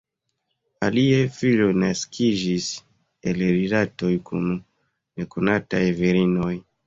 Aliaj 0.85 1.19
filoj 1.35 1.67
naskiĝis 1.81 2.69
el 3.33 3.43
rilatoj 3.57 4.11
kun 4.31 4.49
nekonataj 4.57 5.85
virinoj. 6.01 6.51